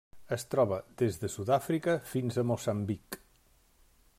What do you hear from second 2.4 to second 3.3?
a Moçambic.